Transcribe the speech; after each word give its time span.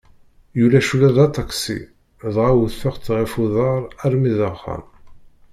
Ulac 0.63 0.89
ula 0.95 1.09
d 1.15 1.17
aṭaksi, 1.25 1.79
dɣa 2.33 2.49
wteɣ-tt 2.59 3.09
ɣef 3.17 3.31
uḍar 3.43 3.81
armi 4.03 4.31
d 4.37 4.39
axxam. 4.49 4.83